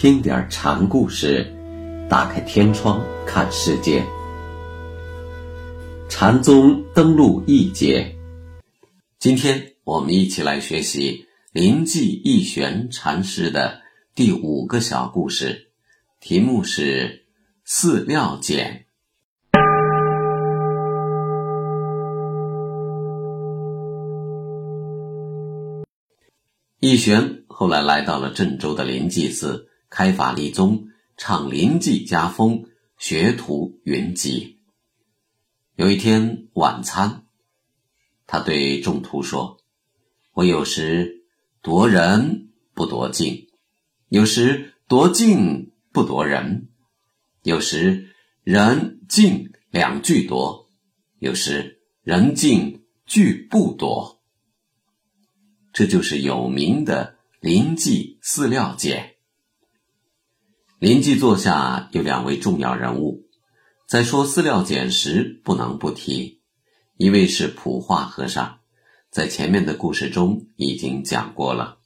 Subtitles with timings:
[0.00, 1.46] 听点禅故事，
[2.08, 4.02] 打开天窗看世界。
[6.08, 8.16] 禅宗登陆一节，
[9.18, 13.82] 今天我们一起来学习临济义玄禅师的
[14.14, 15.68] 第五个小故事，
[16.18, 17.26] 题目是
[17.70, 18.86] 《饲料简》。
[26.80, 30.86] 义玄后来来到了郑州的临济寺，开法立宗，
[31.16, 32.64] 倡临济家风，
[32.96, 34.60] 学徒云集。
[35.74, 37.24] 有一天晚餐，
[38.26, 39.58] 他对众徒说
[40.32, 41.24] ：“我有时
[41.60, 43.48] 夺人不夺境，
[44.08, 46.68] 有时夺境不夺人，
[47.42, 48.14] 有时
[48.44, 50.68] 人境两俱夺，
[51.18, 54.22] 有时人境俱不夺。”
[55.74, 59.09] 这就是有名的临济饲料界。
[60.80, 63.26] 临济座下有两位重要人物，
[63.86, 66.40] 在说饲料简时不能不提。
[66.96, 68.60] 一位是普化和尚，
[69.10, 71.80] 在前面的故事中已经讲过了；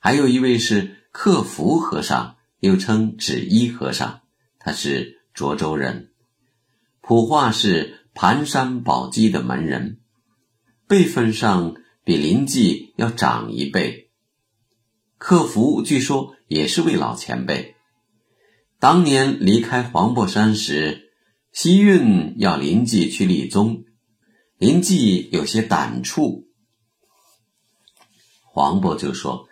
[0.00, 4.22] 还有一位是克福和尚，又称止一和尚，
[4.58, 6.10] 他是涿州人。
[7.00, 10.00] 普化是盘山宝鸡的门人，
[10.88, 11.76] 辈分上。
[12.02, 14.10] 比林济要长一辈，
[15.18, 17.76] 克福据说也是位老前辈。
[18.80, 21.12] 当年离开黄檗山时，
[21.52, 23.84] 西运要林济去立宗，
[24.58, 26.46] 林济有些胆怵，
[28.42, 29.46] 黄渤就说：“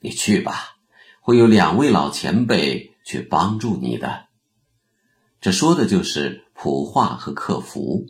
[0.00, 0.76] 你去吧，
[1.20, 4.26] 会有两位老前辈去帮助你的。”
[5.40, 8.06] 这说的就是普化和克福。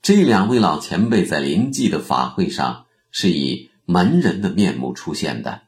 [0.00, 2.84] 这两位老前辈在临济的法会上。
[3.18, 5.62] 是以门人的面目出现的，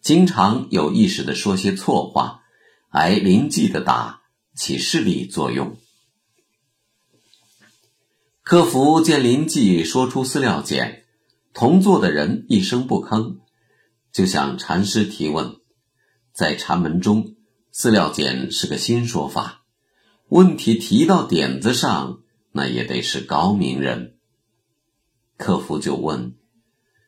[0.00, 2.41] 经常有意识的说些错话，
[2.92, 4.20] 挨临济的打，
[4.54, 5.78] 起势力作用。
[8.42, 11.06] 客服见林记说出饲料简，
[11.54, 13.38] 同坐的人一声不吭，
[14.12, 15.56] 就向禅师提问。
[16.34, 17.34] 在禅门中，
[17.72, 19.64] 饲料简是个新说法，
[20.28, 22.20] 问题提到点子上，
[22.50, 24.18] 那也得是高明人。
[25.38, 26.36] 客服就问。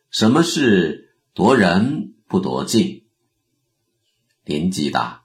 [0.08, 3.04] 什么是夺人不夺境？
[4.44, 5.23] 林记答：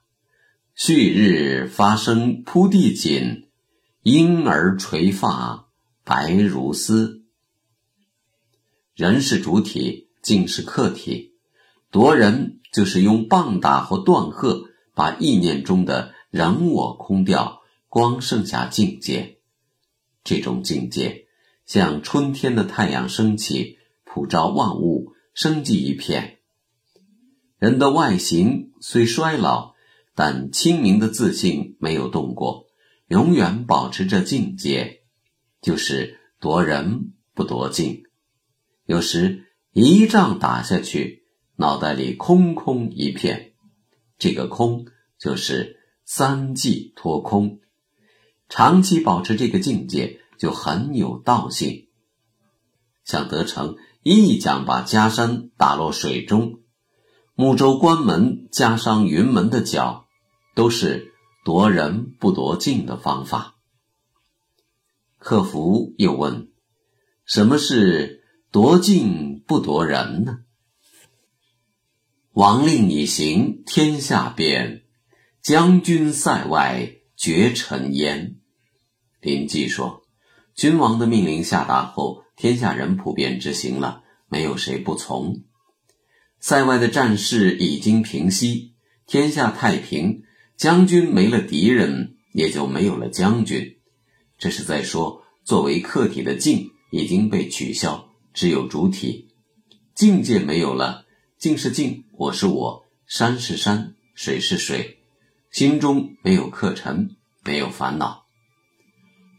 [0.74, 3.48] 旭日发生铺地锦，
[4.02, 5.68] 婴儿垂发
[6.04, 7.24] 白如丝。
[8.94, 11.34] 人是主体，境是客体。
[11.90, 14.64] 夺人就是用棒打或断喝，
[14.94, 19.38] 把意念中的人我空掉，光剩下境界。
[20.24, 21.26] 这种境界，
[21.66, 23.78] 像春天的太阳升起。
[24.12, 26.38] 普照万物，生机一片。
[27.58, 29.74] 人的外形虽衰老，
[30.22, 32.66] 但清明的自信没有动过，
[33.08, 35.00] 永远保持着境界，
[35.62, 38.02] 就是夺人不夺境。
[38.84, 41.24] 有时一仗打下去，
[41.56, 43.54] 脑袋里空空一片，
[44.18, 44.84] 这个空
[45.18, 47.60] 就是三际脱空。
[48.50, 51.88] 长期保持这个境界，就很有道性。
[53.06, 53.76] 想得成。
[54.02, 56.60] 一桨把家山打落水中，
[57.34, 60.08] 木舟关门加上云门的脚，
[60.60, 63.54] 都是夺人不夺境的方法。
[65.16, 66.50] 客服又问
[67.24, 70.40] ：“什么是夺境不夺人呢？”
[72.32, 74.82] 王令已行，天下变；
[75.40, 78.36] 将军塞外，绝尘烟。
[79.22, 80.02] 林济说
[80.54, 85.42] ：“君王的命令下达后。”天下人普遍执行了，没有谁不从。
[86.38, 88.74] 塞外的战事已经平息，
[89.06, 90.24] 天下太平，
[90.60, 93.78] 将军没了敌人，也就没有了将军。
[94.36, 99.30] 这是在说，作为客体的境已经被取消，只有主体。
[99.94, 101.06] 境界没有了，
[101.38, 104.98] 境是境，我是我，山是山，水是水，
[105.50, 108.26] 心中没有客尘，没有烦恼。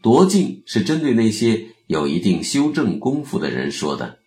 [0.02, 1.68] 夺境是针对那些。
[1.86, 4.18] 有一定修正功夫的人说的，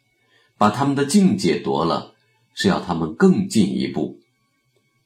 [0.57, 2.13] 把他们的境界夺了，
[2.53, 4.21] 是要他们更进一步。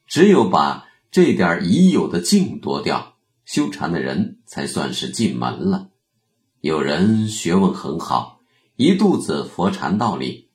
[0.06, 5.90] 只有把这点已有的净夺掉，修禅的人才算是进门了。
[6.60, 8.40] 有人学问很好，
[8.76, 10.48] 一肚子佛禅道理，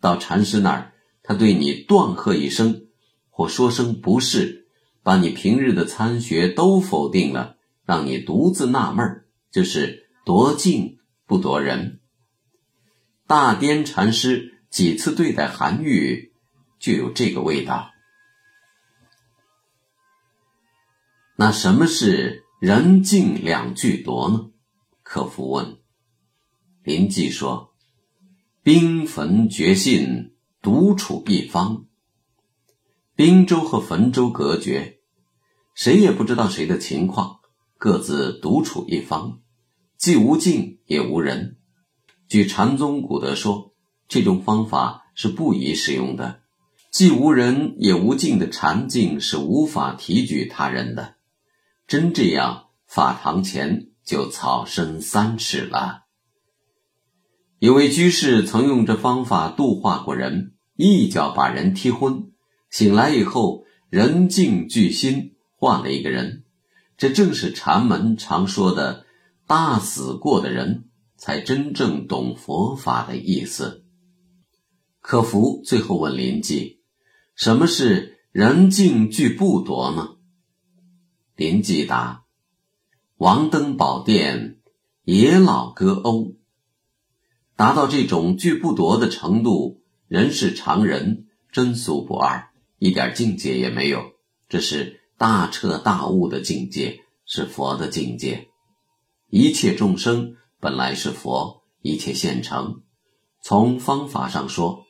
[0.00, 0.92] 到禅师那儿，
[1.22, 2.86] 他对你断喝一声，
[3.30, 4.66] 或说声不是，
[5.02, 10.98] 把你平日的参学都否定了，让你独自纳闷儿就是夺净。
[11.26, 12.00] 不夺人，
[13.26, 16.34] 大颠禅师几次对待韩愈，
[16.78, 17.93] 就有这个味道。
[21.36, 24.50] 那什么是人静两句夺呢？
[25.02, 25.78] 客服问。
[26.84, 27.74] 林记说
[28.62, 31.86] ：“兵焚绝信，独处一方。
[33.16, 35.00] 滨州和汾州隔绝，
[35.74, 37.40] 谁也不知道谁的情况，
[37.78, 39.40] 各自独处一方，
[39.98, 41.56] 既无境也无人。
[42.28, 43.74] 据禅宗古德说，
[44.06, 46.42] 这种方法是不宜使用的。
[46.92, 51.13] 既无人也无境的禅境是无法提举他人的。”
[51.86, 56.04] 真这样，法堂前就草深三尺了。
[57.58, 62.32] 有位居士曾用这方法度化过人，一脚把人踢昏，
[62.70, 66.44] 醒来以后人静俱心，换了一个人。
[66.96, 69.04] 这正是禅门常说的
[69.46, 73.84] “大死过的人才真正懂佛法的意思”。
[75.00, 76.80] 可福最后问林记
[77.36, 80.13] ：“什么是人静俱不夺呢？”
[81.36, 82.22] 林记答
[83.18, 84.58] ：“王登宝殿，
[85.02, 86.34] 野老歌欧。
[87.56, 94.12] 达到这种拒不夺的程度，人是常人，真俗不二，一点境界也没有。
[94.48, 98.46] 这是大彻大悟的境界，是佛的境界。
[99.28, 102.82] 一切众生本来是佛，一切现成。
[103.42, 104.84] 从方法上说，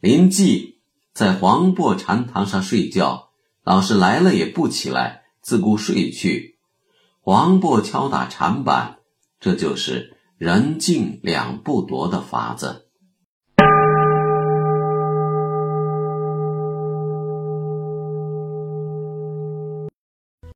[0.00, 0.78] 林记
[1.14, 3.30] 在黄檗禅堂上睡觉，
[3.64, 6.58] 老师来了也不起来。”自顾睡去，
[7.20, 8.96] 黄渤敲打禅板，
[9.38, 12.85] 这就是人静两不夺的法子。